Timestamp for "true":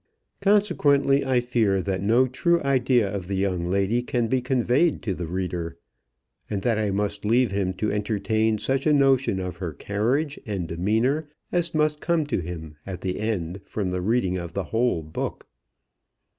2.25-2.59